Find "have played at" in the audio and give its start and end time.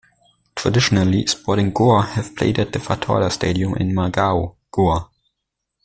2.01-2.73